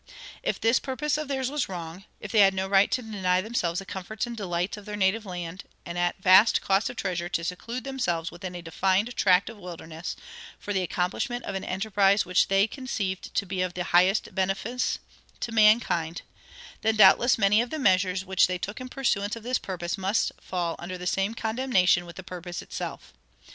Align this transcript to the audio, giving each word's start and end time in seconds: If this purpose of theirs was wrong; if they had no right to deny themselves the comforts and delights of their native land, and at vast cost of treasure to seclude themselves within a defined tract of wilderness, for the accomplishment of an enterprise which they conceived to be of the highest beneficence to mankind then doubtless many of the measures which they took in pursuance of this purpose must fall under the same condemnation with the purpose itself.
If 0.41 0.59
this 0.59 0.79
purpose 0.79 1.15
of 1.19 1.27
theirs 1.27 1.51
was 1.51 1.69
wrong; 1.69 2.05
if 2.19 2.31
they 2.31 2.39
had 2.39 2.55
no 2.55 2.67
right 2.67 2.89
to 2.89 3.03
deny 3.03 3.39
themselves 3.39 3.77
the 3.77 3.85
comforts 3.85 4.25
and 4.25 4.35
delights 4.35 4.75
of 4.75 4.85
their 4.85 4.95
native 4.95 5.27
land, 5.27 5.65
and 5.85 5.95
at 5.95 6.17
vast 6.19 6.59
cost 6.59 6.89
of 6.89 6.95
treasure 6.95 7.29
to 7.29 7.43
seclude 7.43 7.83
themselves 7.83 8.31
within 8.31 8.55
a 8.55 8.63
defined 8.63 9.15
tract 9.15 9.47
of 9.47 9.59
wilderness, 9.59 10.15
for 10.57 10.73
the 10.73 10.81
accomplishment 10.81 11.45
of 11.45 11.53
an 11.53 11.63
enterprise 11.63 12.25
which 12.25 12.47
they 12.47 12.65
conceived 12.65 13.31
to 13.35 13.45
be 13.45 13.61
of 13.61 13.75
the 13.75 13.83
highest 13.83 14.33
beneficence 14.33 14.97
to 15.39 15.51
mankind 15.51 16.23
then 16.81 16.95
doubtless 16.95 17.37
many 17.37 17.61
of 17.61 17.69
the 17.69 17.77
measures 17.77 18.25
which 18.25 18.47
they 18.47 18.57
took 18.57 18.81
in 18.81 18.89
pursuance 18.89 19.35
of 19.35 19.43
this 19.43 19.59
purpose 19.59 19.99
must 19.99 20.31
fall 20.41 20.75
under 20.79 20.97
the 20.97 21.05
same 21.05 21.35
condemnation 21.35 22.07
with 22.07 22.15
the 22.15 22.23
purpose 22.23 22.63
itself. 22.63 23.13